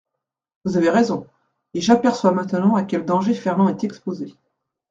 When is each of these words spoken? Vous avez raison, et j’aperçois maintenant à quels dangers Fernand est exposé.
Vous 0.65 0.77
avez 0.77 0.89
raison, 0.89 1.27
et 1.75 1.79
j’aperçois 1.81 2.31
maintenant 2.31 2.73
à 2.73 2.81
quels 2.83 3.05
dangers 3.05 3.35
Fernand 3.35 3.69
est 3.69 3.83
exposé. 3.83 4.33